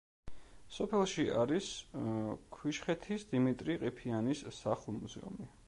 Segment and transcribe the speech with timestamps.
[0.77, 1.67] სოფელში არის
[2.55, 5.51] ქვიშხეთის დიმიტრი ყიფიანის სახლ-მუზეუმი.